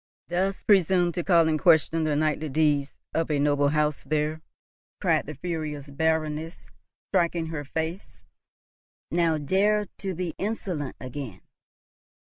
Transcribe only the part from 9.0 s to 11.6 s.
"Now! dare to be insolent again."